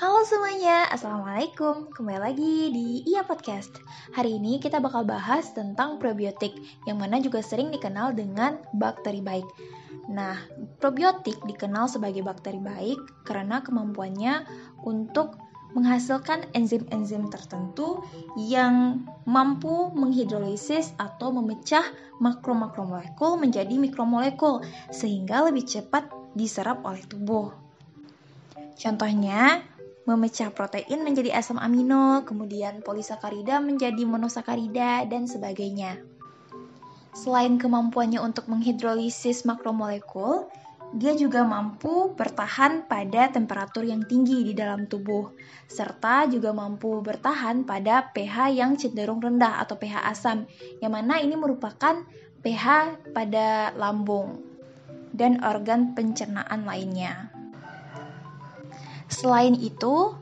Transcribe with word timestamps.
Halo 0.00 0.24
semuanya, 0.24 0.88
Assalamualaikum. 0.88 1.92
Kembali 1.92 2.20
lagi 2.24 2.72
di 2.72 3.04
Iya 3.04 3.20
Podcast. 3.20 3.84
Hari 4.16 4.40
ini 4.40 4.56
kita 4.56 4.80
bakal 4.80 5.04
bahas 5.04 5.52
tentang 5.52 6.00
probiotik 6.00 6.56
Yang 6.88 6.96
mana 6.96 7.20
juga 7.20 7.44
sering 7.44 7.68
dikenal 7.68 8.16
dengan 8.16 8.64
bakteri 8.72 9.20
baik. 9.20 9.44
Nah, 10.08 10.40
probiotik 10.80 11.44
dikenal 11.44 11.92
sebagai 11.92 12.24
bakteri 12.24 12.56
baik 12.56 12.96
Karena 13.28 13.60
kemampuannya 13.60 14.48
untuk 14.88 15.36
menghasilkan 15.76 16.48
enzim-enzim 16.56 17.28
tertentu 17.28 18.00
yang 18.40 19.04
mampu 19.28 19.92
menghidrolisis 19.92 20.96
atau 20.96 21.28
memecah 21.28 21.84
makro-makromolekul 22.24 23.36
menjadi 23.36 23.76
mikromolekul 23.76 24.64
sehingga 24.88 25.44
lebih 25.44 25.68
cepat 25.68 26.08
diserap 26.32 26.88
oleh 26.88 27.04
tubuh. 27.04 27.52
Contohnya, 28.80 29.60
memecah 30.10 30.50
protein 30.50 31.06
menjadi 31.06 31.38
asam 31.38 31.56
amino, 31.62 32.26
kemudian 32.26 32.82
polisakarida 32.82 33.62
menjadi 33.62 34.02
monosakarida, 34.02 35.06
dan 35.06 35.30
sebagainya. 35.30 36.02
Selain 37.14 37.58
kemampuannya 37.58 38.18
untuk 38.22 38.50
menghidrolisis 38.50 39.46
makromolekul, 39.46 40.50
dia 40.90 41.14
juga 41.14 41.46
mampu 41.46 42.10
bertahan 42.18 42.90
pada 42.90 43.30
temperatur 43.30 43.86
yang 43.86 44.02
tinggi 44.02 44.42
di 44.42 44.58
dalam 44.58 44.90
tubuh, 44.90 45.30
serta 45.70 46.26
juga 46.26 46.50
mampu 46.50 46.98
bertahan 46.98 47.62
pada 47.62 48.10
pH 48.10 48.50
yang 48.50 48.74
cenderung 48.74 49.22
rendah 49.22 49.62
atau 49.62 49.78
pH 49.78 50.02
asam, 50.10 50.50
yang 50.82 50.90
mana 50.90 51.22
ini 51.22 51.38
merupakan 51.38 52.02
pH 52.42 52.66
pada 53.14 53.70
lambung 53.78 54.42
dan 55.14 55.38
organ 55.46 55.94
pencernaan 55.94 56.66
lainnya. 56.66 57.39
Selain 59.10 59.58
itu, 59.58 60.14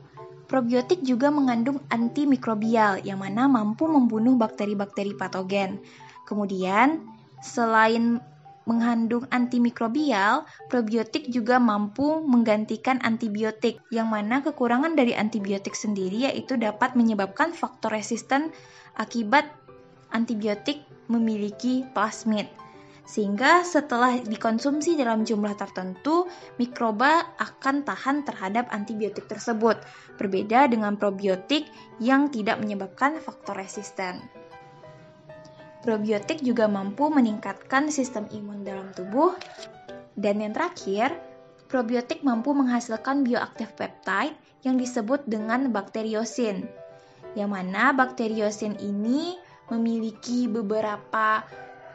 probiotik 0.49 1.05
juga 1.05 1.29
mengandung 1.29 1.77
antimikrobial 1.93 3.05
yang 3.05 3.21
mana 3.21 3.45
mampu 3.45 3.85
membunuh 3.85 4.33
bakteri-bakteri 4.35 5.13
patogen. 5.13 5.77
Kemudian, 6.25 7.05
selain 7.45 8.17
mengandung 8.65 9.25
antimikrobial, 9.33 10.45
probiotik 10.69 11.29
juga 11.29 11.57
mampu 11.57 12.21
menggantikan 12.21 13.01
antibiotik, 13.01 13.81
yang 13.89 14.13
mana 14.13 14.45
kekurangan 14.45 14.93
dari 14.93 15.17
antibiotik 15.17 15.73
sendiri 15.73 16.29
yaitu 16.29 16.53
dapat 16.53 16.93
menyebabkan 16.93 17.53
faktor 17.53 17.93
resisten 17.93 18.53
akibat 18.93 19.49
antibiotik 20.13 20.85
memiliki 21.09 21.81
plasmid 21.97 22.45
sehingga 23.09 23.65
setelah 23.65 24.21
dikonsumsi 24.21 24.93
dalam 24.93 25.25
jumlah 25.25 25.57
tertentu, 25.57 26.29
mikroba 26.61 27.33
akan 27.41 27.81
tahan 27.81 28.21
terhadap 28.21 28.69
antibiotik 28.69 29.25
tersebut, 29.25 29.81
berbeda 30.21 30.69
dengan 30.69 30.93
probiotik 30.93 31.65
yang 31.97 32.29
tidak 32.29 32.61
menyebabkan 32.61 33.17
faktor 33.17 33.57
resisten. 33.57 34.21
Probiotik 35.81 36.45
juga 36.45 36.69
mampu 36.69 37.09
meningkatkan 37.09 37.89
sistem 37.89 38.29
imun 38.29 38.61
dalam 38.61 38.93
tubuh, 38.93 39.33
dan 40.13 40.45
yang 40.45 40.53
terakhir, 40.53 41.17
probiotik 41.65 42.21
mampu 42.21 42.53
menghasilkan 42.53 43.25
bioaktif 43.25 43.73
peptide 43.73 44.37
yang 44.61 44.77
disebut 44.77 45.25
dengan 45.25 45.73
bakteriosin, 45.73 46.69
yang 47.33 47.57
mana 47.57 47.89
bakteriosin 47.89 48.77
ini 48.77 49.33
memiliki 49.73 50.45
beberapa 50.45 51.41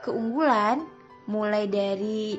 keunggulan 0.03 0.83
mulai 1.27 1.69
dari 1.69 2.39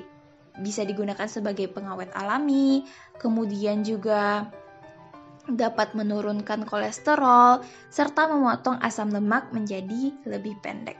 bisa 0.59 0.87
digunakan 0.87 1.27
sebagai 1.27 1.67
pengawet 1.67 2.11
alami, 2.15 2.87
kemudian 3.19 3.83
juga 3.83 4.47
dapat 5.45 5.93
menurunkan 5.93 6.65
kolesterol, 6.65 7.61
serta 7.93 8.25
memotong 8.31 8.81
asam 8.81 9.13
lemak 9.13 9.51
menjadi 9.53 10.15
lebih 10.25 10.57
pendek. 10.65 10.97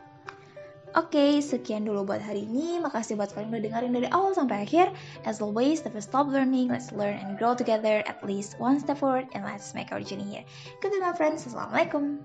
Oke, 0.95 1.44
sekian 1.44 1.84
dulu 1.84 2.07
buat 2.07 2.24
hari 2.24 2.47
ini. 2.47 2.79
Makasih 2.79 3.19
buat 3.19 3.28
kalian 3.35 3.51
udah 3.51 3.63
dengerin 3.68 3.94
dari 4.00 4.07
awal 4.16 4.31
sampai 4.31 4.63
akhir. 4.63 4.95
As 5.28 5.44
always, 5.44 5.84
never 5.84 6.00
stop 6.00 6.31
learning. 6.31 6.72
Let's 6.72 6.95
learn 6.95 7.19
and 7.19 7.35
grow 7.35 7.51
together 7.51 8.00
at 8.07 8.24
least 8.24 8.56
one 8.63 8.79
step 8.79 9.03
forward 9.03 9.28
and 9.35 9.44
let's 9.44 9.75
make 9.75 9.91
our 9.91 10.00
journey 10.00 10.24
here. 10.24 10.47
Goodbye, 10.79 11.03
my 11.03 11.12
friends. 11.12 11.44
Assalamualaikum. 11.44 12.24